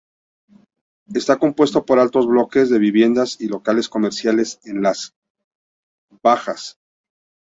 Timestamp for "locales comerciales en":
3.47-4.81